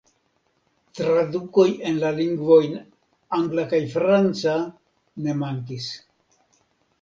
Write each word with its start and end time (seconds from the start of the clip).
Tradukoj 0.99 1.65
en 1.89 1.99
la 2.03 2.09
lingvojn 2.19 2.73
angla 3.39 3.67
kaj 3.75 3.83
franca 3.93 4.57
ne 5.29 5.37
mankis. 5.45 5.93